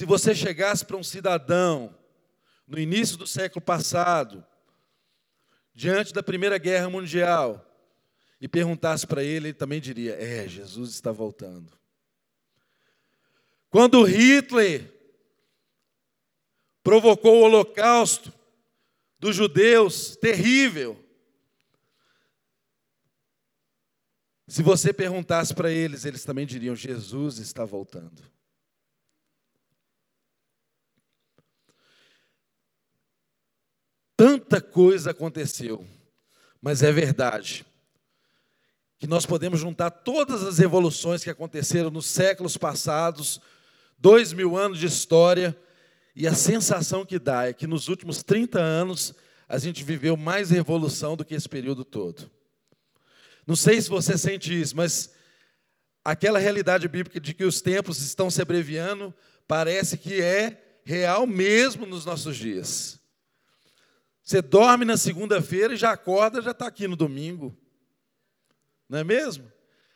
[0.00, 1.94] Se você chegasse para um cidadão
[2.66, 4.42] no início do século passado,
[5.74, 7.62] diante da Primeira Guerra Mundial,
[8.40, 11.70] e perguntasse para ele, ele também diria: É, Jesus está voltando.
[13.68, 14.90] Quando Hitler
[16.82, 18.32] provocou o holocausto
[19.18, 20.98] dos judeus, terrível.
[24.48, 28.39] Se você perguntasse para eles, eles também diriam: Jesus está voltando.
[34.20, 35.82] Tanta coisa aconteceu,
[36.60, 37.64] mas é verdade
[38.98, 43.40] que nós podemos juntar todas as revoluções que aconteceram nos séculos passados,
[43.96, 45.58] dois mil anos de história,
[46.14, 49.14] e a sensação que dá é que nos últimos 30 anos
[49.48, 52.30] a gente viveu mais revolução do que esse período todo.
[53.46, 55.14] Não sei se você sente isso, mas
[56.04, 59.14] aquela realidade bíblica de que os tempos estão se abreviando
[59.48, 62.99] parece que é real mesmo nos nossos dias.
[64.22, 67.56] Você dorme na segunda-feira e já acorda, já está aqui no domingo.
[68.88, 69.50] Não é mesmo?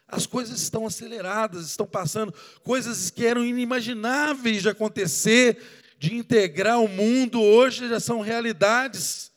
[0.07, 5.61] As coisas estão aceleradas, estão passando, coisas que eram inimagináveis de acontecer,
[5.99, 9.33] de integrar o mundo, hoje já são realidades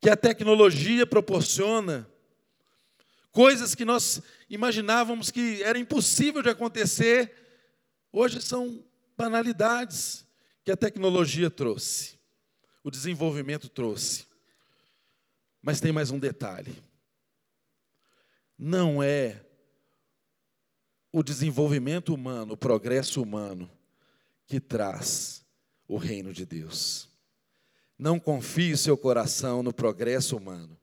[0.00, 2.08] que a tecnologia proporciona.
[3.32, 7.34] Coisas que nós imaginávamos que era impossível de acontecer,
[8.12, 8.82] hoje são
[9.16, 10.24] banalidades
[10.64, 12.15] que a tecnologia trouxe,
[12.86, 14.26] o desenvolvimento trouxe.
[15.62, 16.74] Mas tem mais um detalhe
[18.58, 19.42] não é
[21.12, 23.70] o desenvolvimento humano, o progresso humano
[24.46, 25.44] que traz
[25.88, 27.08] o reino de Deus.
[27.98, 30.78] Não confie seu coração no progresso humano,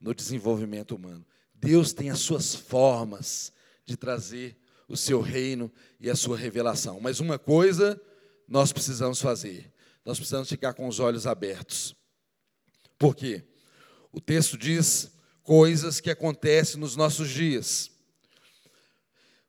[0.00, 1.26] no desenvolvimento humano.
[1.54, 3.52] Deus tem as suas formas
[3.84, 4.56] de trazer
[4.88, 7.00] o seu reino e a sua revelação.
[7.00, 8.00] Mas uma coisa
[8.48, 9.72] nós precisamos fazer:
[10.06, 11.92] nós precisamos ficar com os olhos abertos.
[12.96, 13.42] Por quê?
[14.12, 15.10] O texto diz
[15.42, 17.90] coisas que acontecem nos nossos dias.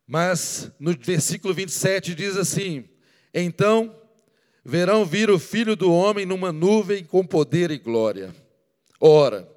[0.07, 2.90] Mas no versículo 27 diz assim:
[3.31, 3.96] Então
[4.66, 8.35] verão vir o filho do homem numa nuvem com poder e glória.
[9.00, 9.47] Ora,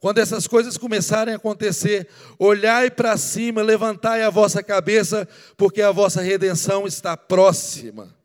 [0.00, 2.08] quando essas coisas começarem a acontecer,
[2.38, 8.16] olhai para cima, levantai a vossa cabeça, porque a vossa redenção está próxima.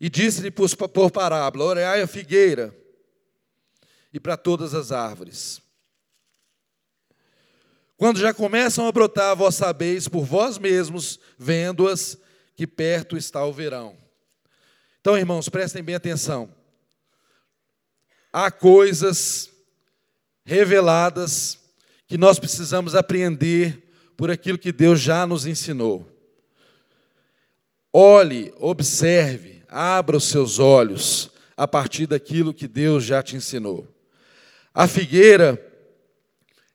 [0.00, 2.74] E disse-lhe por parábola: Olhai a figueira
[4.12, 5.60] e para todas as árvores.
[7.96, 12.16] Quando já começam a brotar, vós sabeis por vós mesmos, vendo-as,
[12.56, 13.94] que perto está o verão.
[15.00, 16.50] Então, irmãos, prestem bem atenção.
[18.32, 19.50] Há coisas
[20.44, 21.58] reveladas
[22.06, 23.82] que nós precisamos apreender
[24.16, 26.10] por aquilo que Deus já nos ensinou.
[27.92, 33.86] Olhe, observe, abra os seus olhos a partir daquilo que Deus já te ensinou.
[34.74, 35.66] A figueira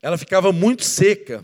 [0.06, 1.44] ela ficava muito seca.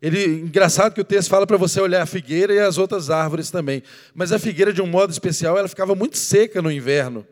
[0.00, 3.50] Ele, engraçado que o texto fala para você olhar a figueira e as outras árvores
[3.50, 3.82] também.
[4.14, 7.26] Mas a figueira, de um modo especial, ela ficava muito seca no inverno.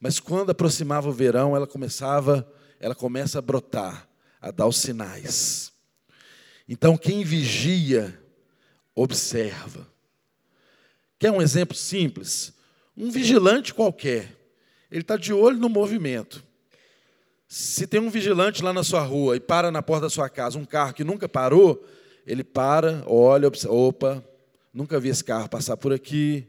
[0.00, 2.44] Mas quando aproximava o verão, ela começava,
[2.80, 4.08] ela começa a brotar,
[4.40, 5.72] a dar os sinais.
[6.68, 8.20] Então, quem vigia,
[8.96, 9.86] observa.
[11.16, 12.52] Quer um exemplo simples?
[12.96, 14.36] Um vigilante qualquer,
[14.90, 16.44] ele está de olho no movimento.
[17.48, 20.58] Se tem um vigilante lá na sua rua e para na porta da sua casa
[20.58, 21.86] um carro que nunca parou,
[22.26, 24.24] ele para, olha, observa, opa,
[24.72, 26.46] nunca vi esse carro passar por aqui,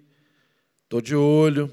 [0.84, 1.72] estou de olho.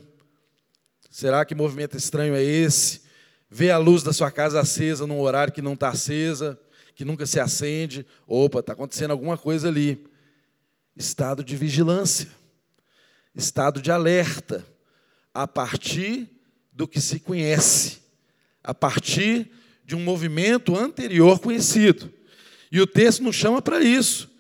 [1.10, 3.03] Será que movimento estranho é esse?
[3.48, 6.59] Vê a luz da sua casa acesa num horário que não está acesa,
[6.94, 8.06] que nunca se acende.
[8.26, 10.06] Opa, está acontecendo alguma coisa ali.
[10.97, 12.28] Estado de vigilância,
[13.34, 14.66] estado de alerta,
[15.32, 16.28] a partir
[16.72, 18.00] do que se conhece
[18.62, 19.50] a partir
[19.84, 22.12] de um movimento anterior conhecido.
[22.70, 24.30] E o texto nos chama para isso.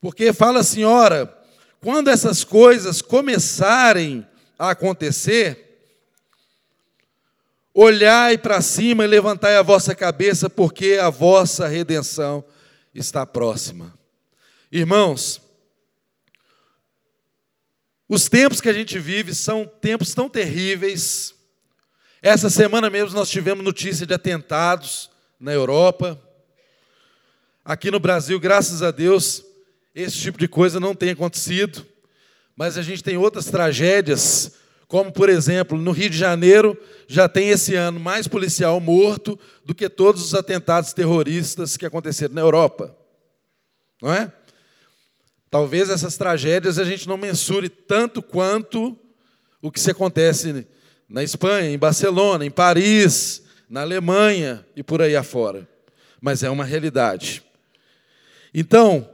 [0.00, 1.32] Porque fala assim: ora,
[1.80, 4.26] quando essas coisas começarem
[4.58, 5.78] a acontecer,
[7.72, 12.44] olhai para cima e levantai a vossa cabeça, porque a vossa redenção
[12.94, 13.96] está próxima.
[14.72, 15.40] Irmãos,
[18.08, 21.34] os tempos que a gente vive são tempos tão terríveis,
[22.22, 26.20] essa semana mesmo nós tivemos notícia de atentados na Europa.
[27.64, 29.44] Aqui no Brasil, graças a Deus,
[29.94, 31.86] esse tipo de coisa não tem acontecido.
[32.56, 34.52] Mas a gente tem outras tragédias,
[34.88, 36.76] como por exemplo, no Rio de Janeiro,
[37.06, 42.34] já tem esse ano mais policial morto do que todos os atentados terroristas que aconteceram
[42.34, 42.96] na Europa.
[44.00, 44.32] Não é?
[45.56, 48.94] Talvez essas tragédias a gente não mensure tanto quanto
[49.62, 50.66] o que se acontece
[51.08, 55.66] na Espanha, em Barcelona, em Paris, na Alemanha e por aí afora.
[56.20, 57.42] Mas é uma realidade.
[58.52, 59.08] Então,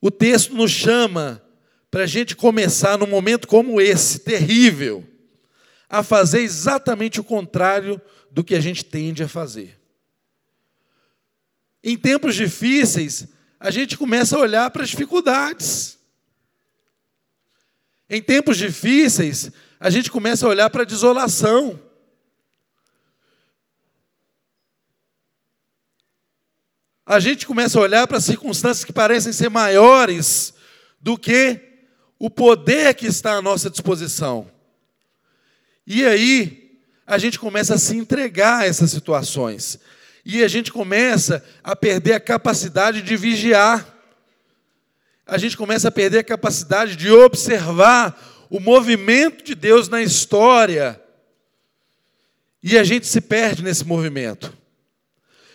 [0.00, 1.42] o texto nos chama
[1.90, 5.04] para a gente começar num momento como esse, terrível,
[5.88, 8.00] a fazer exatamente o contrário
[8.30, 9.76] do que a gente tende a fazer.
[11.82, 13.26] Em tempos difíceis,
[13.60, 15.98] a gente começa a olhar para as dificuldades.
[18.08, 21.78] Em tempos difíceis, a gente começa a olhar para a desolação.
[27.04, 30.54] A gente começa a olhar para circunstâncias que parecem ser maiores
[31.00, 31.60] do que
[32.18, 34.50] o poder que está à nossa disposição.
[35.86, 39.78] E aí, a gente começa a se entregar a essas situações.
[40.30, 43.96] E a gente começa a perder a capacidade de vigiar.
[45.26, 51.02] A gente começa a perder a capacidade de observar o movimento de Deus na história.
[52.62, 54.52] E a gente se perde nesse movimento.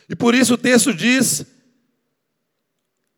[0.09, 1.45] E por isso o texto diz: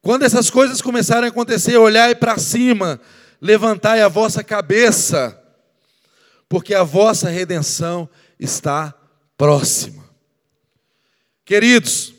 [0.02, 3.00] quando essas coisas começarem a acontecer, olhai para cima,
[3.40, 5.42] levantai a vossa cabeça,
[6.50, 8.94] porque a vossa redenção está
[9.38, 10.05] próxima.
[11.46, 12.12] Queridos,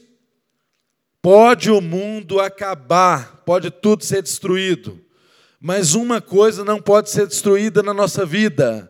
[1.20, 5.04] pode o mundo acabar, pode tudo ser destruído,
[5.60, 8.88] mas uma coisa não pode ser destruída na nossa vida: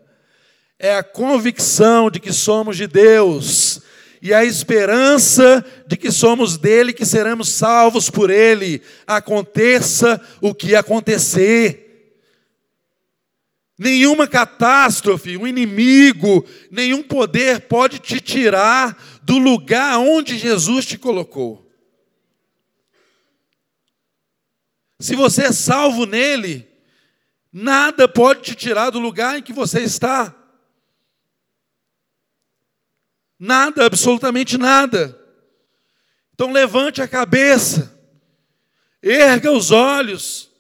[0.79, 3.81] é a convicção de que somos de Deus
[4.21, 10.75] e a esperança de que somos dele, que seremos salvos por ele, aconteça o que
[10.75, 11.87] acontecer.
[13.79, 21.69] Nenhuma catástrofe, um inimigo, nenhum poder pode te tirar do lugar onde Jesus te colocou.
[25.01, 26.65] Se você é salvo nele,
[27.53, 30.33] nada pode te tirar do lugar em que você está.
[33.37, 35.21] Nada, absolutamente nada.
[36.33, 38.01] Então levante a cabeça,
[39.03, 40.53] erga os olhos,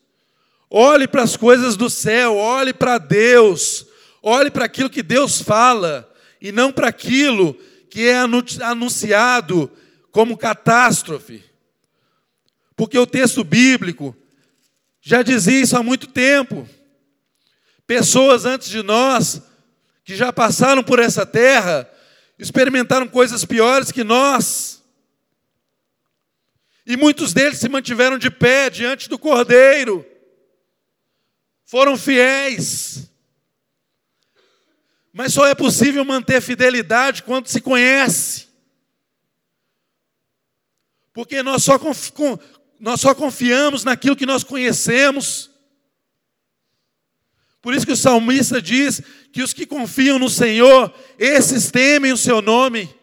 [0.68, 3.86] olhe para as coisas do céu, olhe para Deus,
[4.20, 7.56] olhe para aquilo que Deus fala, e não para aquilo
[7.96, 8.18] que é
[8.62, 9.72] anunciado
[10.10, 11.42] como catástrofe.
[12.76, 14.14] Porque o texto bíblico
[15.00, 16.68] já dizia isso há muito tempo.
[17.86, 19.40] Pessoas antes de nós,
[20.04, 21.90] que já passaram por essa terra,
[22.38, 24.84] experimentaram coisas piores que nós.
[26.84, 30.04] E muitos deles se mantiveram de pé diante do Cordeiro,
[31.64, 33.10] foram fiéis.
[35.16, 38.48] Mas só é possível manter fidelidade quando se conhece.
[41.10, 41.80] Porque nós só,
[42.78, 45.50] nós só confiamos naquilo que nós conhecemos.
[47.62, 49.00] Por isso que o salmista diz
[49.32, 52.94] que os que confiam no Senhor, esses temem o seu nome.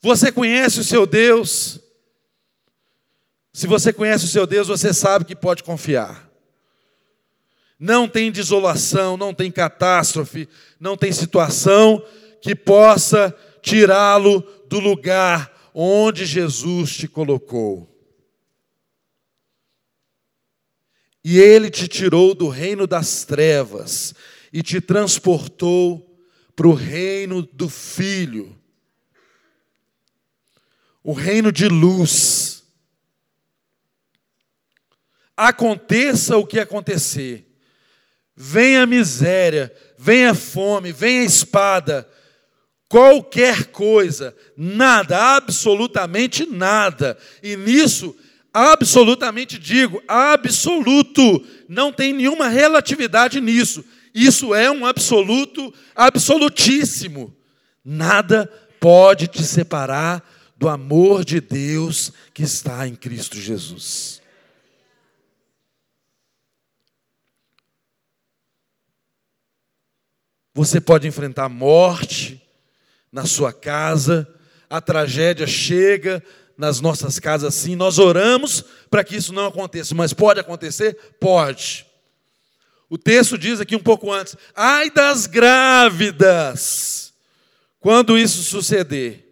[0.00, 1.81] Você conhece o seu Deus?
[3.52, 6.30] Se você conhece o seu Deus, você sabe que pode confiar.
[7.78, 10.48] Não tem desolação, não tem catástrofe,
[10.80, 12.02] não tem situação
[12.40, 17.88] que possa tirá-lo do lugar onde Jesus te colocou.
[21.24, 24.14] E ele te tirou do reino das trevas
[24.52, 26.08] e te transportou
[26.56, 28.58] para o reino do Filho,
[31.02, 32.51] o reino de luz
[35.36, 37.46] aconteça o que acontecer,
[38.36, 42.08] venha miséria, venha fome, venha espada,
[42.88, 48.14] qualquer coisa, nada, absolutamente nada, e nisso,
[48.52, 53.84] absolutamente digo, absoluto, não tem nenhuma relatividade nisso,
[54.14, 57.34] isso é um absoluto, absolutíssimo,
[57.84, 58.46] nada
[58.78, 60.22] pode te separar
[60.56, 64.21] do amor de Deus que está em Cristo Jesus.
[70.54, 72.42] Você pode enfrentar morte
[73.10, 74.28] na sua casa,
[74.68, 76.22] a tragédia chega
[76.56, 77.74] nas nossas casas sim.
[77.74, 80.94] Nós oramos para que isso não aconteça, mas pode acontecer?
[81.18, 81.86] Pode.
[82.88, 87.14] O texto diz aqui um pouco antes: ai das grávidas,
[87.80, 89.26] quando isso suceder.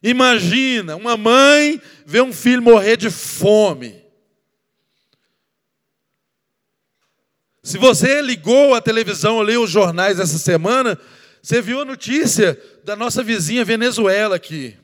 [0.00, 4.03] Imagina uma mãe ver um filho morrer de fome.
[7.64, 11.00] Se você ligou a televisão leu os jornais essa semana,
[11.42, 14.76] você viu a notícia da nossa vizinha Venezuela aqui.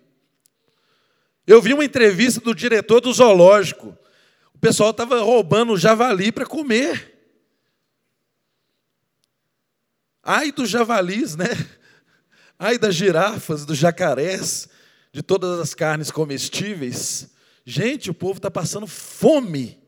[1.47, 3.95] Eu vi uma entrevista do diretor do zoológico.
[4.55, 7.19] O pessoal estava roubando o javali para comer.
[10.23, 11.49] Ai dos javalis, né?
[12.59, 14.71] Ai das girafas, dos jacarés,
[15.13, 17.29] de todas as carnes comestíveis.
[17.63, 19.79] Gente, o povo está passando fome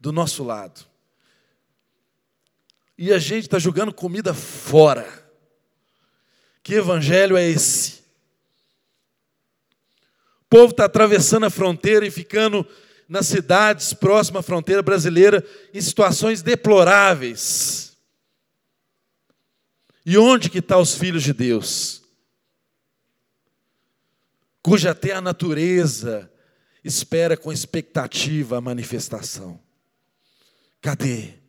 [0.00, 0.89] do nosso lado.
[3.02, 5.08] E a gente está jogando comida fora.
[6.62, 8.00] Que evangelho é esse?
[10.42, 12.66] O povo está atravessando a fronteira e ficando
[13.08, 15.42] nas cidades próximas à fronteira brasileira
[15.72, 17.96] em situações deploráveis.
[20.04, 22.02] E onde que estão tá os filhos de Deus?
[24.60, 26.30] Cuja até a natureza
[26.84, 29.58] espera com expectativa a manifestação.
[30.82, 31.39] Cadê?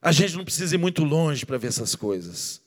[0.00, 2.60] A gente não precisa ir muito longe para ver essas coisas.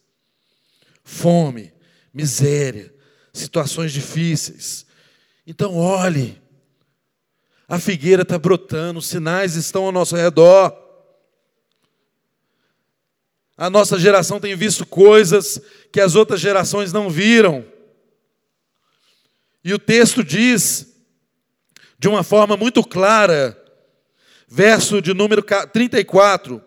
[1.03, 1.73] Fome,
[2.13, 2.93] miséria,
[3.33, 4.85] situações difíceis.
[5.45, 6.41] Então, olhe,
[7.67, 10.75] a figueira está brotando, os sinais estão ao nosso redor.
[13.55, 17.65] A nossa geração tem visto coisas que as outras gerações não viram.
[19.63, 20.87] E o texto diz,
[21.99, 23.55] de uma forma muito clara,
[24.47, 26.63] verso de número 34,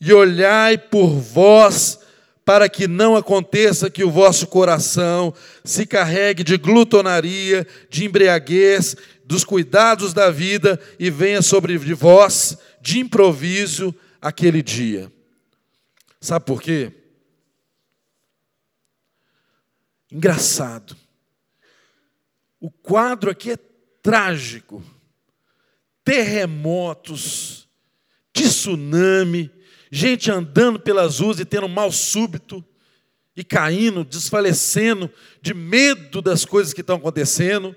[0.00, 1.98] e olhai por vós,
[2.44, 9.44] para que não aconteça que o vosso coração se carregue de glutonaria, de embriaguez, dos
[9.44, 15.12] cuidados da vida e venha sobre vós de improviso aquele dia.
[16.20, 16.90] Sabe por quê?
[20.10, 20.96] Engraçado.
[22.58, 23.58] O quadro aqui é
[24.02, 24.82] trágico.
[26.02, 27.68] Terremotos,
[28.32, 29.50] tsunami,
[29.90, 32.64] gente andando pelas ruas e tendo mal súbito,
[33.36, 35.08] e caindo, desfalecendo,
[35.40, 37.74] de medo das coisas que estão acontecendo,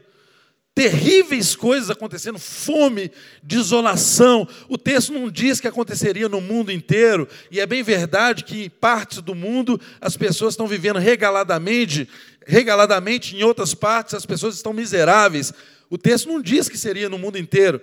[0.73, 3.11] terríveis coisas acontecendo, fome,
[3.43, 4.47] desolação.
[4.67, 8.69] O texto não diz que aconteceria no mundo inteiro, e é bem verdade que em
[8.69, 12.09] partes do mundo as pessoas estão vivendo regaladamente,
[12.47, 15.53] regaladamente, em outras partes as pessoas estão miseráveis.
[15.91, 17.79] O texto não diz que seria no mundo inteiro,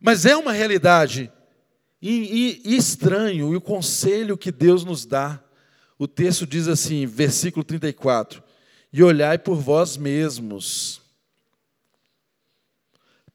[0.00, 1.30] mas é uma realidade.
[2.00, 2.10] E,
[2.64, 5.42] e, e estranho, e o conselho que Deus nos dá,
[5.98, 8.42] o texto diz assim, versículo 34:
[8.92, 11.00] E olhai por vós mesmos,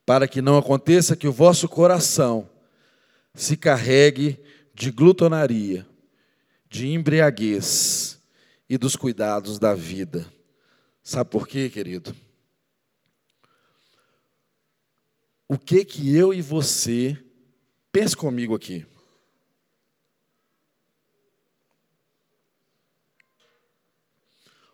[0.06, 2.50] para que não aconteça que o vosso coração
[3.34, 4.40] se carregue
[4.74, 5.88] de glutonaria,
[6.70, 8.20] de embriaguez
[8.70, 10.26] e dos cuidados da vida.
[11.04, 12.16] Sabe por quê, querido?
[15.48, 17.18] O que que eu e você
[17.92, 18.86] Pense comigo aqui.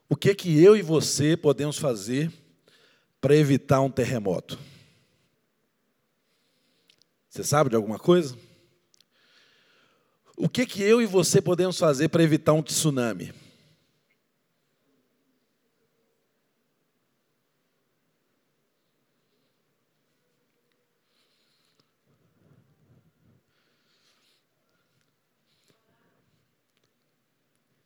[0.09, 2.31] O que que eu e você podemos fazer
[3.19, 4.57] para evitar um terremoto?
[7.29, 8.37] Você sabe de alguma coisa?
[10.37, 13.33] O que que eu e você podemos fazer para evitar um tsunami?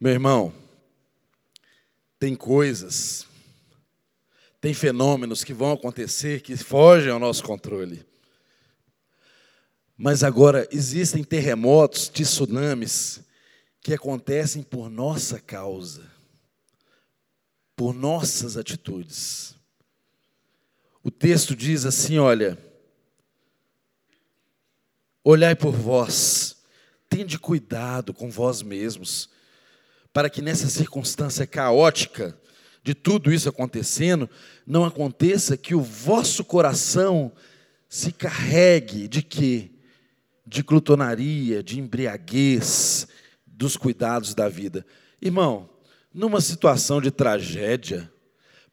[0.01, 0.51] Meu irmão,
[2.17, 3.27] tem coisas,
[4.59, 8.03] tem fenômenos que vão acontecer que fogem ao nosso controle.
[9.95, 13.21] Mas agora existem terremotos, tsunamis,
[13.79, 16.09] que acontecem por nossa causa,
[17.75, 19.53] por nossas atitudes.
[21.03, 22.57] O texto diz assim: olha,
[25.23, 26.57] olhai por vós,
[27.07, 29.29] tende cuidado com vós mesmos
[30.13, 32.37] para que nessa circunstância caótica
[32.83, 34.29] de tudo isso acontecendo,
[34.65, 37.31] não aconteça que o vosso coração
[37.87, 39.71] se carregue de quê?
[40.45, 43.07] De glutonaria, de embriaguez,
[43.45, 44.85] dos cuidados da vida.
[45.21, 45.69] Irmão,
[46.13, 48.11] numa situação de tragédia,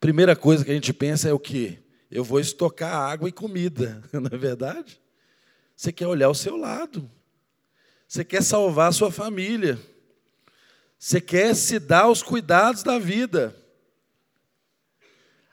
[0.01, 1.79] primeira coisa que a gente pensa é o quê?
[2.11, 4.99] Eu vou estocar água e comida, não é verdade?
[5.77, 7.09] Você quer olhar ao seu lado.
[8.07, 9.79] Você quer salvar a sua família.
[10.99, 13.55] Você quer se dar aos cuidados da vida.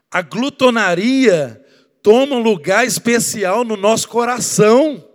[0.09, 1.63] A glutonaria
[2.01, 5.07] toma um lugar especial no nosso coração.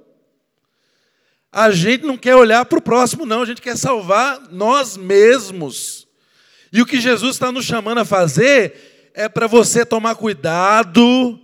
[1.50, 6.06] A gente não quer olhar para o próximo, não, a gente quer salvar nós mesmos.
[6.72, 11.40] E o que Jesus está nos chamando a fazer é para você tomar cuidado,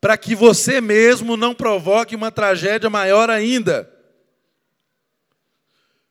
[0.00, 3.88] para que você mesmo não provoque uma tragédia maior ainda.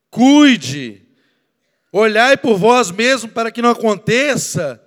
[0.09, 1.10] Cuide
[1.91, 4.81] Olhai por vós mesmos para que não aconteça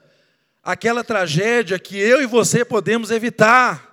[0.63, 3.93] aquela tragédia que eu e você podemos evitar,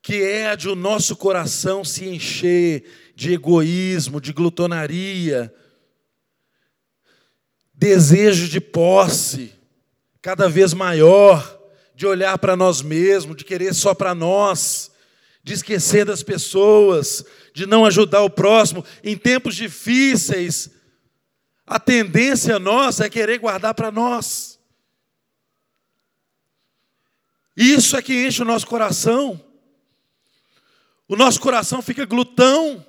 [0.00, 2.84] que é a de o nosso coração se encher
[3.16, 5.52] de egoísmo, de glutonaria,
[7.72, 9.52] desejo de posse
[10.22, 11.60] cada vez maior,
[11.94, 14.92] de olhar para nós mesmos, de querer só para nós,
[15.44, 17.22] de esquecer das pessoas,
[17.52, 20.70] de não ajudar o próximo em tempos difíceis.
[21.66, 24.58] A tendência nossa é querer guardar para nós.
[27.54, 29.38] Isso é que enche o nosso coração.
[31.06, 32.84] O nosso coração fica glutão,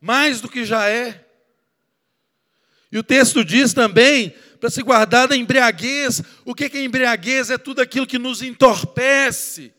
[0.00, 1.26] mais do que já é.
[2.90, 6.22] E o texto diz também para se guardar da embriaguez.
[6.44, 7.50] O que é embriaguez?
[7.50, 9.74] É tudo aquilo que nos entorpece,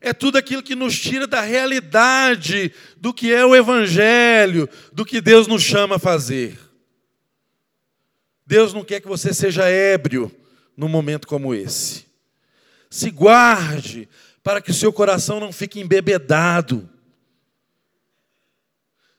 [0.00, 5.20] é tudo aquilo que nos tira da realidade do que é o Evangelho, do que
[5.20, 6.58] Deus nos chama a fazer.
[8.46, 10.30] Deus não quer que você seja ébrio
[10.76, 12.06] num momento como esse.
[12.88, 14.08] Se guarde
[14.42, 16.88] para que o seu coração não fique embebedado.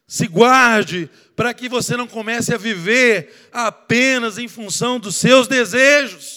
[0.07, 6.36] Se guarde para que você não comece a viver apenas em função dos seus desejos,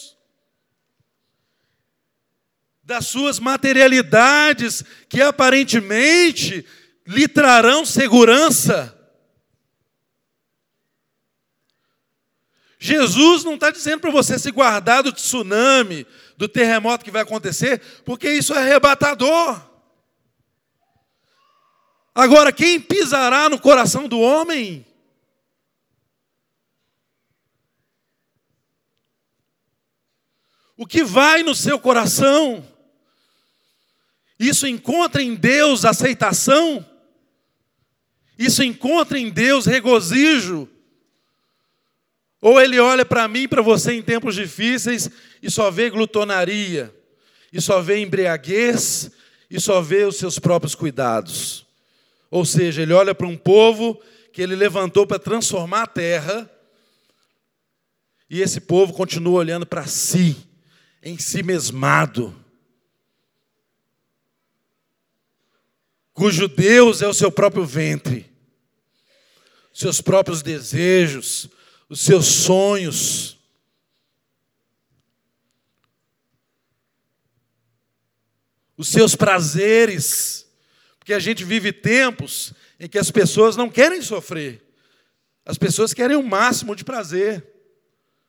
[2.90, 6.66] das suas materialidades que aparentemente
[7.06, 8.98] lhe trarão segurança.
[12.80, 16.04] Jesus não está dizendo para você se guardar do tsunami,
[16.36, 19.64] do terremoto que vai acontecer, porque isso é arrebatador.
[22.12, 24.84] Agora, quem pisará no coração do homem?
[30.76, 32.66] O que vai no seu coração?
[34.40, 36.82] Isso encontra em Deus aceitação?
[38.38, 40.66] Isso encontra em Deus regozijo?
[42.40, 45.10] Ou ele olha para mim, para você em tempos difíceis
[45.42, 46.90] e só vê glutonaria,
[47.52, 49.10] e só vê embriaguez,
[49.50, 51.66] e só vê os seus próprios cuidados?
[52.30, 54.00] Ou seja, ele olha para um povo
[54.32, 56.50] que ele levantou para transformar a terra,
[58.30, 60.34] e esse povo continua olhando para si,
[61.02, 62.34] em si mesmado,
[66.20, 68.30] cujo Deus é o seu próprio ventre,
[69.72, 71.48] seus próprios desejos,
[71.88, 73.38] os seus sonhos.
[78.76, 80.46] Os seus prazeres.
[80.98, 84.62] Porque a gente vive tempos em que as pessoas não querem sofrer.
[85.42, 87.50] As pessoas querem o máximo de prazer.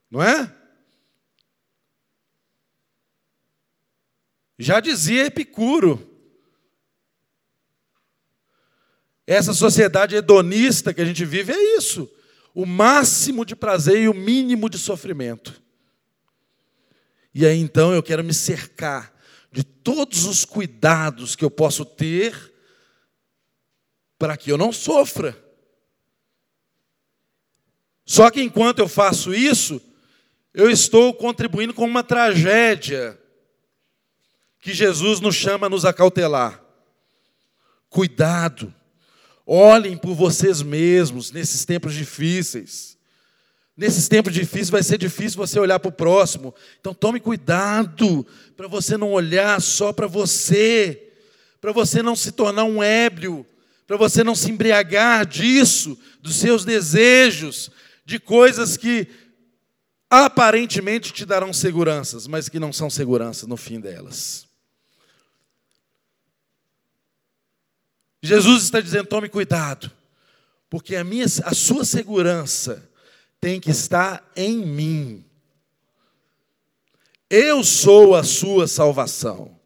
[0.10, 0.50] Não é?
[4.58, 6.11] Já dizia Epicuro.
[9.26, 12.10] Essa sociedade hedonista que a gente vive é isso.
[12.54, 15.62] O máximo de prazer e o mínimo de sofrimento.
[17.34, 19.14] E aí então eu quero me cercar
[19.52, 22.54] de todos os cuidados que eu posso ter
[24.18, 25.38] para que eu não sofra.
[28.06, 29.82] Só que enquanto eu faço isso,
[30.54, 33.18] eu estou contribuindo com uma tragédia
[34.60, 36.62] que Jesus nos chama a nos acautelar.
[37.90, 38.74] Cuidado,
[39.52, 42.98] olhem por vocês mesmos nesses tempos difíceis.
[43.76, 46.54] Nesses tempos difíceis vai ser difícil você olhar para o próximo.
[46.80, 51.12] Então tome cuidado para você não olhar só para você,
[51.60, 53.46] para você não se tornar um ébrio
[53.92, 57.70] para você não se embriagar disso, dos seus desejos,
[58.06, 59.06] de coisas que
[60.10, 64.48] aparentemente te darão seguranças, mas que não são seguranças no fim delas.
[68.22, 69.92] Jesus está dizendo: tome cuidado,
[70.70, 72.88] porque a, minha, a sua segurança
[73.40, 75.26] tem que estar em mim.
[77.30, 79.60] Eu sou a sua salvação.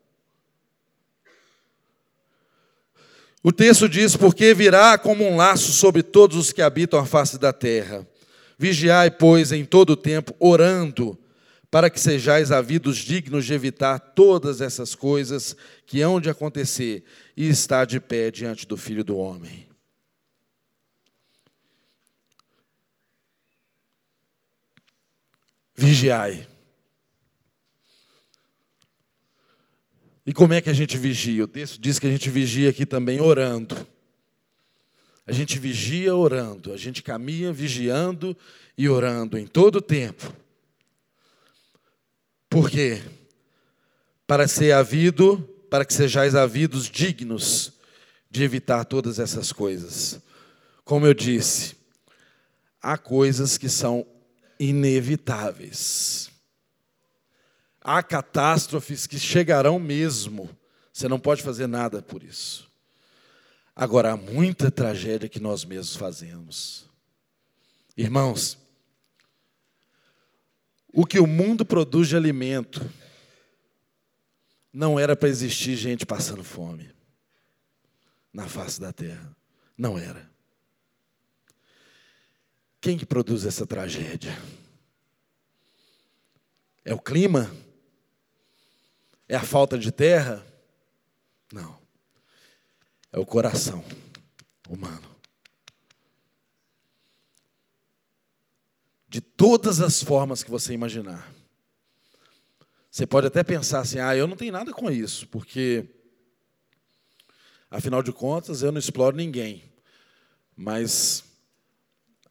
[3.44, 7.38] O texto diz: Porque virá como um laço sobre todos os que habitam a face
[7.38, 8.08] da terra.
[8.58, 11.20] Vigiai, pois, em todo o tempo, orando,
[11.76, 17.04] para que sejais havidos dignos de evitar todas essas coisas que hão de acontecer
[17.36, 19.68] e estar de pé diante do Filho do Homem.
[25.76, 26.48] Vigiai.
[30.26, 31.44] E como é que a gente vigia?
[31.44, 33.76] O texto diz que a gente vigia aqui também orando.
[35.28, 38.34] A gente vigia orando, a gente caminha vigiando
[38.78, 40.45] e orando em todo o tempo.
[42.56, 43.04] Por quê?
[44.26, 47.74] Para ser havido, para que sejais havidos dignos
[48.32, 50.22] de evitar todas essas coisas.
[50.86, 51.76] Como eu disse,
[52.82, 54.08] há coisas que são
[54.58, 56.32] inevitáveis.
[57.82, 60.50] Há catástrofes que chegarão mesmo.
[60.94, 62.72] Você não pode fazer nada por isso.
[63.76, 66.90] Agora, há muita tragédia que nós mesmos fazemos.
[67.98, 68.58] Irmãos,
[70.98, 72.90] o que o mundo produz de alimento
[74.72, 76.90] não era para existir gente passando fome
[78.32, 79.36] na face da terra.
[79.78, 80.32] Não era.
[82.80, 84.38] Quem que produz essa tragédia?
[86.86, 87.54] É o clima?
[89.28, 90.46] É a falta de terra?
[91.52, 91.78] Não.
[93.12, 93.84] É o coração
[94.70, 95.15] humano.
[99.16, 101.34] De todas as formas que você imaginar.
[102.92, 105.86] Você pode até pensar assim: ah, eu não tenho nada com isso, porque,
[107.72, 109.64] afinal de contas, eu não exploro ninguém.
[110.54, 111.24] Mas,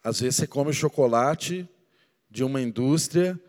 [0.03, 1.67] às vezes, você come chocolate
[2.31, 3.41] de uma indústria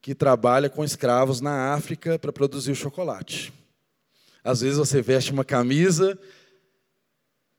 [0.00, 3.52] que trabalha com escravos na África para produzir o chocolate.
[4.42, 6.18] Às vezes, você veste uma camisa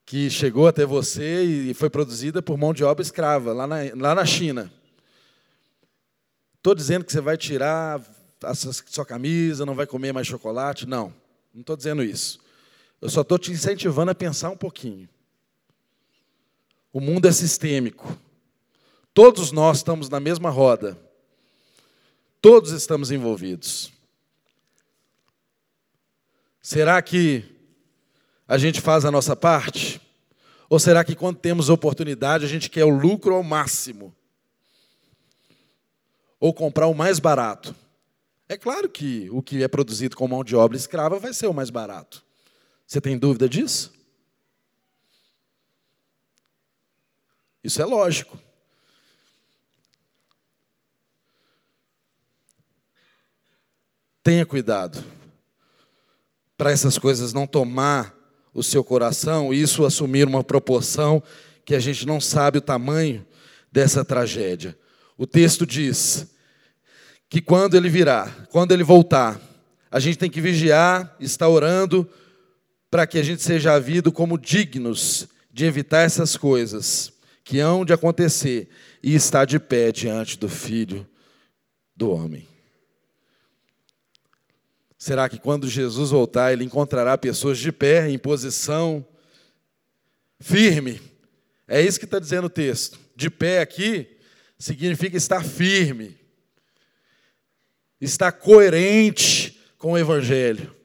[0.03, 4.15] que chegou até você e foi produzida por mão de obra escrava, lá na, lá
[4.15, 4.80] na China.
[6.61, 7.99] Estou dizendo que você vai tirar
[8.43, 10.85] a sua camisa, não vai comer mais chocolate.
[10.85, 11.11] Não,
[11.51, 12.39] não estou dizendo isso.
[13.01, 15.09] Eu só estou te incentivando a pensar um pouquinho.
[16.93, 18.15] O mundo é sistêmico.
[19.11, 20.95] Todos nós estamos na mesma roda.
[22.39, 23.91] Todos estamos envolvidos.
[26.61, 27.43] Será que
[28.47, 29.99] a gente faz a nossa parte?
[30.69, 34.15] Ou será que quando temos oportunidade a gente quer o lucro ao máximo?
[36.41, 37.73] Ou comprar o mais barato?
[38.49, 41.53] É claro que o que é produzido com mão de obra escrava vai ser o
[41.53, 42.21] mais barato.
[42.85, 43.93] Você tem dúvida disso?
[47.63, 48.37] Isso é lógico.
[54.23, 55.03] Tenha cuidado
[56.57, 58.15] para essas coisas não tomar
[58.53, 61.21] o seu coração e isso assumir uma proporção
[61.63, 63.25] que a gente não sabe o tamanho
[63.71, 64.77] dessa tragédia.
[65.21, 66.33] O texto diz
[67.29, 69.39] que quando ele virá, quando ele voltar,
[69.91, 72.09] a gente tem que vigiar, estar orando
[72.89, 77.93] para que a gente seja havido como dignos de evitar essas coisas que hão de
[77.93, 78.67] acontecer
[79.03, 81.07] e estar de pé diante do Filho
[81.95, 82.47] do homem.
[84.97, 89.05] Será que quando Jesus voltar, ele encontrará pessoas de pé, em posição
[90.39, 90.99] firme?
[91.67, 92.99] É isso que está dizendo o texto.
[93.15, 94.17] De pé aqui
[94.61, 96.15] significa estar firme,
[97.99, 100.75] estar coerente com o Evangelho.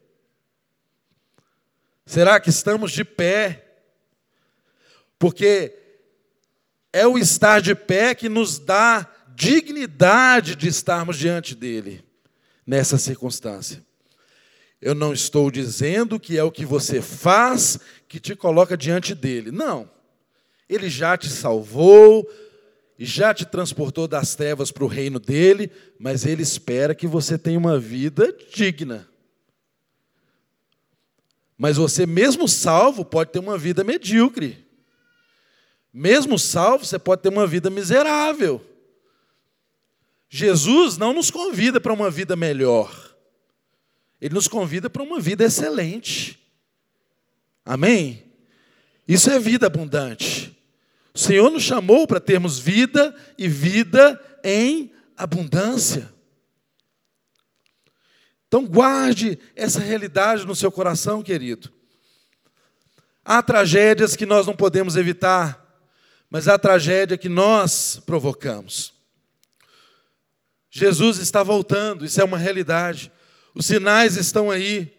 [2.06, 3.66] Será que estamos de pé?
[5.18, 5.76] Porque
[6.90, 12.02] é o estar de pé que nos dá dignidade de estarmos diante dele
[12.66, 13.84] nessa circunstância.
[14.80, 19.50] Eu não estou dizendo que é o que você faz que te coloca diante dele.
[19.50, 19.90] Não.
[20.66, 22.26] Ele já te salvou,
[23.04, 27.58] já te transportou das trevas para o reino dele, mas ele espera que você tenha
[27.58, 29.06] uma vida digna.
[31.58, 34.66] Mas você, mesmo salvo, pode ter uma vida medíocre.
[35.92, 38.64] Mesmo salvo, você pode ter uma vida miserável.
[40.28, 43.14] Jesus não nos convida para uma vida melhor.
[44.20, 46.38] Ele nos convida para uma vida excelente.
[47.64, 48.24] Amém?
[49.06, 50.55] Isso é vida abundante.
[51.16, 56.12] O Senhor nos chamou para termos vida e vida em abundância.
[58.46, 61.72] Então, guarde essa realidade no seu coração, querido.
[63.24, 65.66] Há tragédias que nós não podemos evitar,
[66.28, 68.92] mas há tragédia que nós provocamos.
[70.70, 73.10] Jesus está voltando, isso é uma realidade.
[73.54, 74.94] Os sinais estão aí.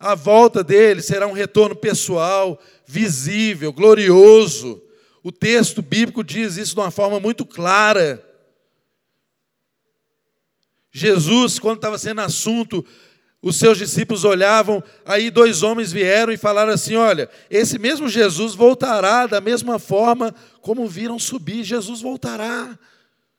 [0.00, 4.83] A volta dele será um retorno pessoal, visível, glorioso.
[5.24, 8.22] O texto bíblico diz isso de uma forma muito clara.
[10.92, 12.84] Jesus, quando estava sendo assunto,
[13.40, 18.54] os seus discípulos olhavam, aí dois homens vieram e falaram assim: Olha, esse mesmo Jesus
[18.54, 22.78] voltará da mesma forma como viram subir, Jesus voltará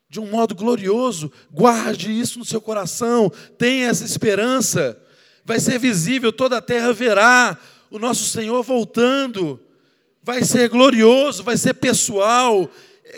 [0.09, 1.31] de um modo glorioso.
[1.51, 4.99] Guarde isso no seu coração, tenha essa esperança.
[5.43, 7.55] Vai ser visível, toda a terra verá
[7.91, 9.59] o nosso Senhor voltando.
[10.25, 12.67] Vai ser glorioso, vai ser pessoal.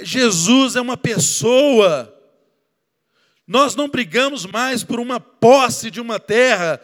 [0.02, 2.14] Jesus é uma pessoa.
[3.48, 6.82] Nós não brigamos mais por uma posse de uma terra,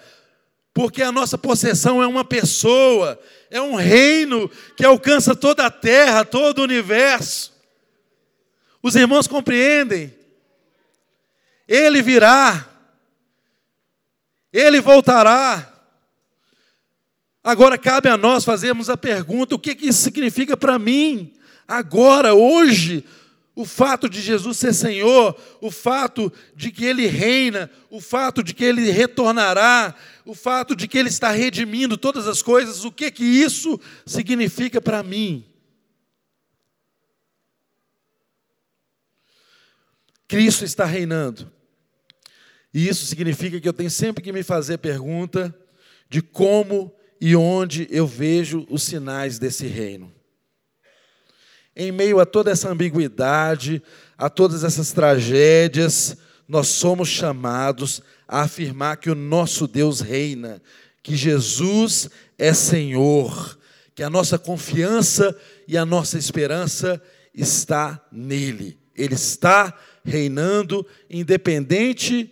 [0.73, 3.19] porque a nossa possessão é uma pessoa,
[3.51, 7.51] é um reino que alcança toda a terra, todo o universo.
[8.81, 10.17] Os irmãos compreendem.
[11.67, 12.65] Ele virá.
[14.53, 15.72] Ele voltará.
[17.43, 21.34] Agora cabe a nós fazermos a pergunta: o que, que isso significa para mim?
[21.67, 23.03] Agora, hoje,
[23.56, 28.53] o fato de Jesus ser Senhor, o fato de que Ele reina, o fato de
[28.53, 29.93] que Ele retornará,
[30.25, 34.82] o fato de que Ele está redimindo todas as coisas, o que que isso significa
[34.82, 35.45] para mim?
[40.27, 41.51] Cristo está reinando.
[42.73, 45.53] E isso significa que eu tenho sempre que me fazer pergunta
[46.10, 46.91] de como
[47.25, 50.12] e onde eu vejo os sinais desse reino.
[51.73, 53.81] Em meio a toda essa ambiguidade,
[54.17, 60.62] a todas essas tragédias, nós somos chamados a afirmar que o nosso Deus reina,
[61.01, 63.57] que Jesus é Senhor,
[63.95, 65.33] que a nossa confiança
[65.65, 67.01] e a nossa esperança
[67.33, 68.77] está nele.
[68.93, 72.29] Ele está reinando, independente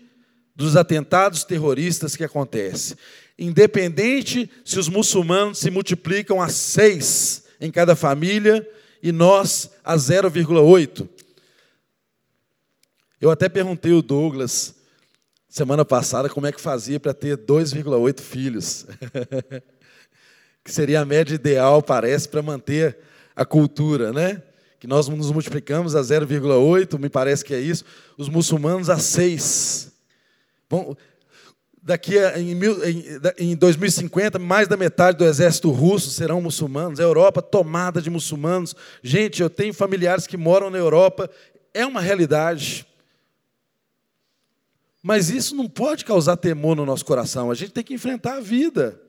[0.53, 2.97] dos atentados terroristas que acontecem.
[3.43, 8.67] Independente se os muçulmanos se multiplicam a seis em cada família,
[9.01, 11.09] e nós a 0,8.
[13.19, 14.75] Eu até perguntei o Douglas
[15.49, 18.85] semana passada como é que fazia para ter 2,8 filhos.
[20.63, 22.99] que seria a média ideal, parece, para manter
[23.35, 24.41] a cultura, né?
[24.79, 27.83] Que nós nos multiplicamos a 0,8, me parece que é isso,
[28.17, 29.91] os muçulmanos a 6.
[30.69, 30.95] Bom,
[31.81, 32.57] daqui a, em,
[33.37, 38.75] em 2050, mais da metade do exército russo serão muçulmanos, a Europa tomada de muçulmanos.
[39.01, 41.29] Gente, eu tenho familiares que moram na Europa,
[41.73, 42.85] é uma realidade.
[45.01, 48.41] Mas isso não pode causar temor no nosso coração, a gente tem que enfrentar a
[48.41, 49.01] vida,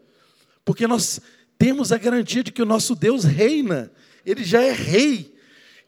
[0.65, 1.21] porque nós
[1.59, 3.93] temos a garantia de que o nosso Deus reina,
[4.25, 5.32] ele já é rei.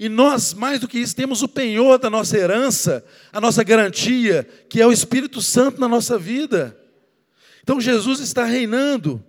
[0.04, 4.46] E nós, mais do que isso, temos o penhor da nossa herança, a nossa garantia,
[4.68, 6.78] que é o Espírito Santo na nossa vida.
[7.62, 9.24] Então Jesus está reinando,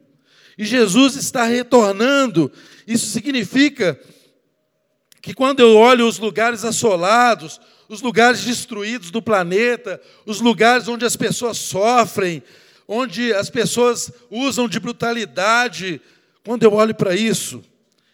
[0.57, 2.51] e Jesus está retornando.
[2.85, 3.97] Isso significa
[5.21, 7.57] que quando eu olho os lugares assolados,
[7.87, 12.43] os lugares destruídos do planeta, os lugares onde as pessoas sofrem,
[12.85, 16.01] onde as pessoas usam de brutalidade,
[16.43, 17.63] quando eu olho para isso,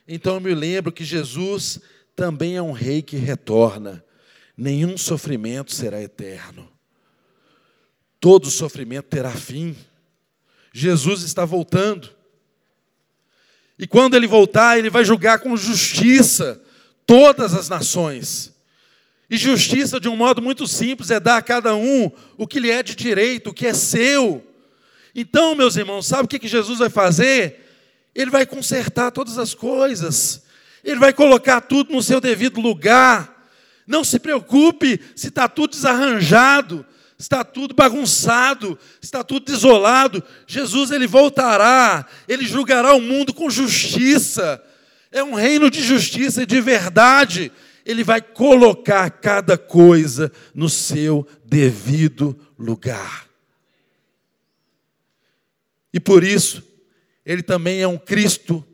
[0.08, 1.82] então eu me lembro que Jesus
[2.22, 4.06] também é um rei que retorna.
[4.56, 6.72] Nenhum sofrimento será eterno.
[8.20, 9.76] Todo sofrimento terá fim.
[10.72, 12.12] Jesus está voltando.
[13.76, 16.62] E quando ele voltar, ele vai julgar com justiça
[17.08, 18.54] todas as nações.
[19.28, 22.70] E justiça, de um modo muito simples, é dar a cada um o que lhe
[22.70, 24.46] é de direito, o que é seu.
[25.16, 27.66] Então, meus irmãos, sabe o que Jesus vai fazer?
[28.14, 30.51] Ele vai consertar todas as coisas.
[30.84, 33.50] Ele vai colocar tudo no seu devido lugar.
[33.86, 36.86] Não se preocupe se está tudo desarranjado,
[37.18, 40.24] está tudo bagunçado, está tudo desolado.
[40.48, 44.62] Jesus ele voltará, ele julgará o mundo com justiça.
[45.12, 47.52] É um reino de justiça e de verdade.
[47.86, 53.26] Ele vai colocar cada coisa no seu devido lugar.
[55.94, 56.64] E por isso,
[57.26, 58.66] ele também é um Cristo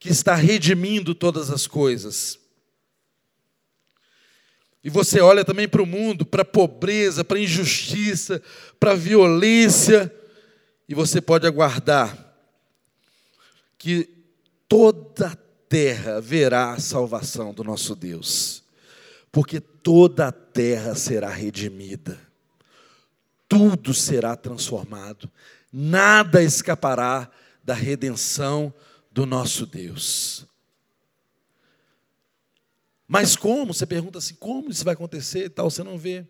[0.00, 2.40] que está redimindo todas as coisas.
[4.82, 8.42] E você olha também para o mundo, para a pobreza, para a injustiça,
[8.80, 10.12] para a violência,
[10.88, 12.34] e você pode aguardar
[13.76, 14.08] que
[14.66, 15.36] toda a
[15.68, 18.64] terra verá a salvação do nosso Deus,
[19.30, 22.18] porque toda a terra será redimida,
[23.46, 25.30] tudo será transformado,
[25.70, 27.30] nada escapará
[27.62, 28.72] da redenção
[29.20, 30.46] do nosso Deus.
[33.06, 33.74] Mas como?
[33.74, 35.70] Você pergunta assim: como isso vai acontecer e tal?
[35.70, 36.26] Você não vê.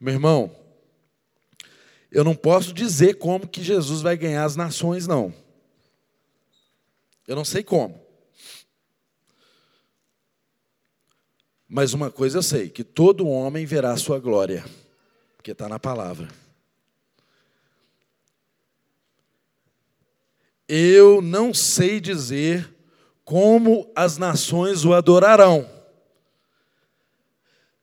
[0.00, 0.56] Meu irmão,
[2.10, 5.34] eu não posso dizer como que Jesus vai ganhar as nações, não.
[7.28, 8.00] Eu não sei como.
[11.68, 14.64] Mas uma coisa eu sei: que todo homem verá a sua glória,
[15.36, 16.26] porque está na palavra.
[20.72, 22.72] Eu não sei dizer
[23.24, 25.68] como as nações o adorarão.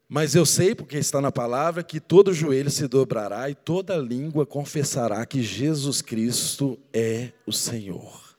[0.08, 4.46] Mas eu sei, porque está na palavra, que todo joelho se dobrará e toda língua
[4.46, 8.38] confessará que Jesus Cristo é o Senhor.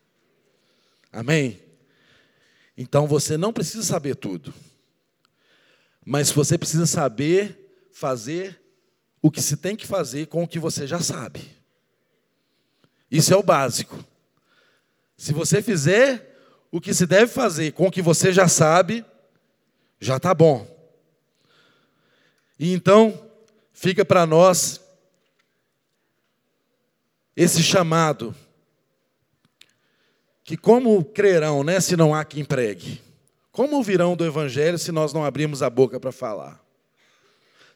[1.12, 1.60] Amém?
[2.74, 4.54] Então você não precisa saber tudo,
[6.06, 8.58] mas você precisa saber fazer
[9.20, 11.42] o que se tem que fazer com o que você já sabe.
[13.10, 14.02] Isso é o básico.
[15.18, 16.38] Se você fizer
[16.70, 19.04] o que se deve fazer com o que você já sabe,
[19.98, 20.64] já está bom.
[22.56, 23.28] E então,
[23.72, 24.80] fica para nós
[27.36, 28.34] esse chamado,
[30.44, 33.02] que como crerão, né, se não há quem pregue?
[33.50, 36.64] Como ouvirão do Evangelho se nós não abrirmos a boca para falar?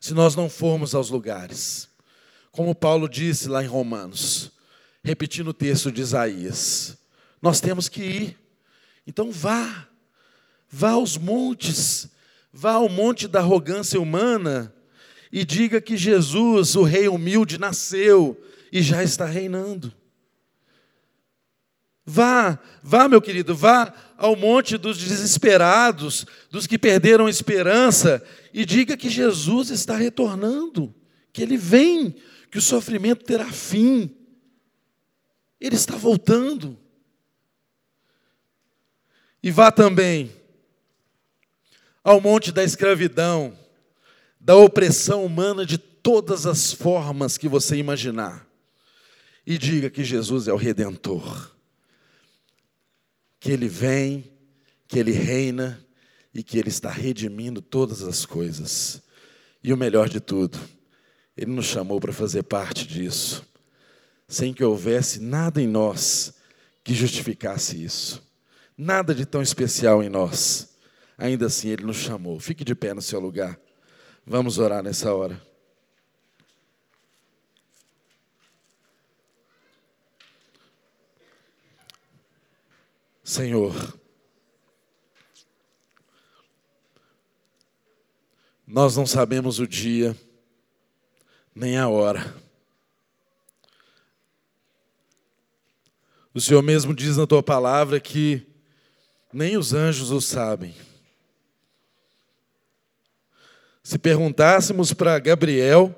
[0.00, 1.88] Se nós não formos aos lugares?
[2.52, 4.52] Como Paulo disse lá em Romanos,
[5.02, 7.02] repetindo o texto de Isaías,
[7.42, 8.38] nós temos que ir.
[9.07, 9.88] Então vá,
[10.70, 12.09] vá aos montes,
[12.52, 14.72] vá ao monte da arrogância humana
[15.33, 19.92] e diga que Jesus, o Rei humilde, nasceu e já está reinando.
[22.05, 28.64] Vá, vá, meu querido, vá ao monte dos desesperados, dos que perderam a esperança, e
[28.64, 30.94] diga que Jesus está retornando,
[31.33, 32.14] que ele vem,
[32.50, 34.14] que o sofrimento terá fim.
[35.61, 36.78] Ele está voltando.
[39.42, 40.33] E vá também
[42.05, 43.57] ao monte da escravidão,
[44.40, 48.46] da opressão humana de todas as formas que você imaginar,
[49.46, 51.50] e diga que Jesus é o redentor.
[53.38, 54.33] Que Ele vem,
[54.87, 55.85] que Ele reina
[56.35, 59.02] e que Ele está redimindo todas as coisas.
[59.62, 60.59] E o melhor de tudo,
[61.37, 63.44] Ele nos chamou para fazer parte disso,
[64.28, 66.35] sem que houvesse nada em nós
[66.85, 68.22] que justificasse isso,
[68.83, 70.77] nada de tão especial em nós.
[71.16, 72.40] Ainda assim, Ele nos chamou.
[72.40, 73.59] Fique de pé no seu lugar.
[74.27, 75.40] Vamos orar nessa hora.
[83.23, 83.97] Senhor,
[88.66, 90.16] nós não sabemos o dia,
[91.55, 92.35] nem a hora.
[96.35, 98.52] O Senhor mesmo diz na tua palavra que
[99.33, 100.75] nem os anjos o sabem.
[103.83, 105.95] Se perguntássemos para Gabriel,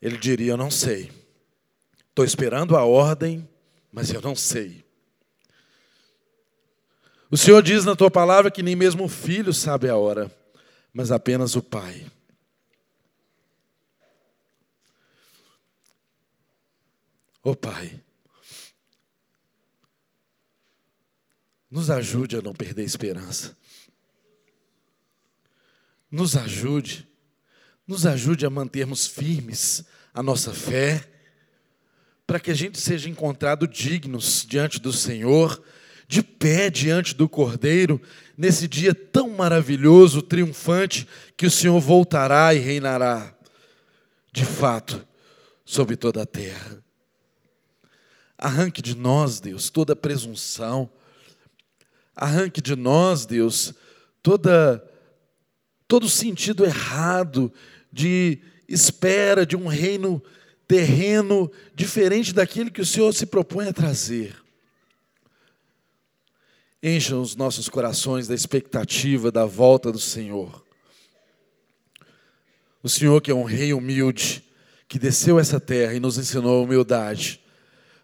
[0.00, 1.10] ele diria: Eu não sei.
[2.08, 3.46] Estou esperando a ordem
[3.96, 4.84] mas eu não sei.
[7.30, 10.30] O Senhor diz na tua palavra que nem mesmo o filho sabe a hora,
[10.92, 12.06] mas apenas o pai.
[17.42, 18.04] Ô oh, Pai,
[21.76, 23.54] nos ajude a não perder a esperança.
[26.10, 27.06] Nos ajude,
[27.86, 29.84] nos ajude a mantermos firmes
[30.14, 31.06] a nossa fé
[32.26, 35.62] para que a gente seja encontrado dignos diante do Senhor,
[36.08, 38.00] de pé diante do Cordeiro,
[38.38, 43.36] nesse dia tão maravilhoso, triunfante, que o Senhor voltará e reinará,
[44.32, 45.06] de fato,
[45.62, 46.82] sobre toda a terra.
[48.38, 50.90] Arranque de nós, Deus, toda presunção,
[52.16, 53.74] arranque de nós, Deus,
[54.22, 54.82] toda
[55.86, 57.52] todo sentido errado
[57.92, 60.20] de espera de um reino
[60.66, 64.34] terreno diferente daquele que o Senhor se propõe a trazer.
[66.82, 70.64] Encha os nossos corações da expectativa da volta do Senhor.
[72.82, 74.44] O Senhor, que é um rei humilde,
[74.88, 77.40] que desceu essa terra e nos ensinou a humildade,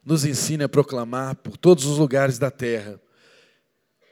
[0.04, 3.00] nos ensine a proclamar por todos os lugares da terra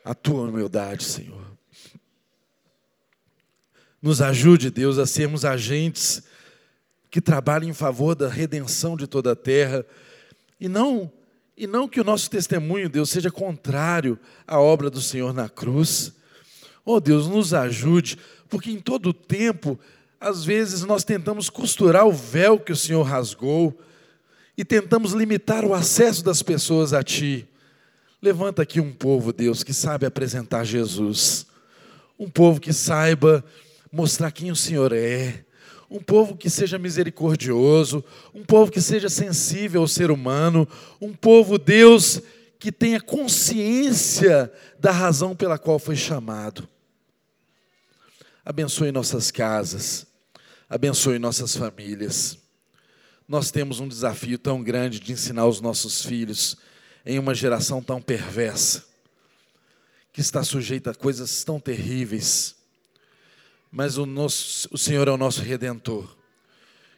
[0.04, 1.46] a tua humildade, Senhor.
[4.00, 6.22] Nos ajude, Deus, a sermos agentes
[7.10, 9.84] que trabalhe em favor da redenção de toda a terra,
[10.58, 11.10] e não
[11.60, 16.10] e não que o nosso testemunho, Deus, seja contrário à obra do Senhor na cruz.
[16.86, 18.16] Oh, Deus, nos ajude,
[18.48, 19.78] porque em todo o tempo,
[20.18, 23.78] às vezes nós tentamos costurar o véu que o Senhor rasgou
[24.56, 27.46] e tentamos limitar o acesso das pessoas a ti.
[28.22, 31.46] Levanta aqui um povo, Deus, que sabe apresentar Jesus.
[32.18, 33.44] Um povo que saiba
[33.90, 35.44] mostrar quem o Senhor é
[35.90, 40.68] um povo que seja misericordioso, um povo que seja sensível ao ser humano,
[41.00, 42.22] um povo, Deus,
[42.60, 46.68] que tenha consciência da razão pela qual foi chamado.
[48.44, 50.06] Abençoe nossas casas,
[50.68, 52.38] abençoe nossas famílias.
[53.26, 56.56] Nós temos um desafio tão grande de ensinar os nossos filhos
[57.04, 58.84] em uma geração tão perversa,
[60.12, 62.60] que está sujeita a coisas tão terríveis
[63.70, 66.16] mas o, nosso, o Senhor é o nosso redentor.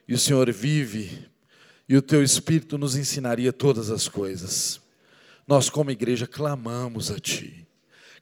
[0.09, 1.29] E o Senhor vive,
[1.89, 4.81] e o teu Espírito nos ensinaria todas as coisas.
[5.47, 7.67] Nós, como igreja, clamamos a Ti,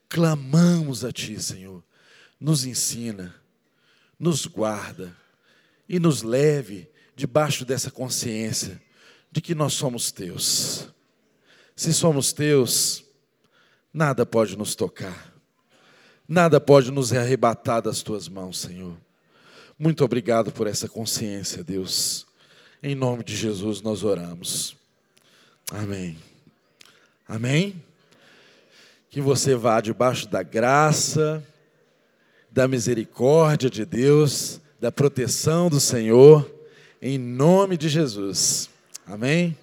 [0.08, 1.82] clamamos a Ti, Senhor.
[2.38, 3.34] Nos ensina,
[4.18, 5.16] nos guarda
[5.88, 8.82] e nos leve debaixo dessa consciência
[9.30, 10.88] de que nós somos Teus.
[11.80, 13.02] Se somos Teus,
[13.90, 15.32] nada pode nos tocar
[16.28, 18.94] Nada pode nos arrebatar das tuas mãos, Senhor.
[19.78, 22.26] Muito obrigado por essa consciência, Deus.
[22.82, 24.76] Em nome de Jesus nós oramos.
[25.72, 26.18] Amém.
[27.26, 27.82] Amém.
[29.08, 31.42] Que você vá debaixo da graça,
[32.50, 36.46] da misericórdia de Deus, da proteção do Senhor,
[37.00, 38.68] em nome de Jesus.
[39.06, 39.56] Amém.